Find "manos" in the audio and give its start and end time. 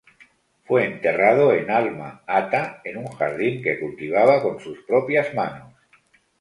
5.35-5.75